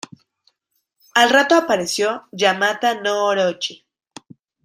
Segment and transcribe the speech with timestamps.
[1.13, 3.85] Al rato apareció Yamata-no-Orochi.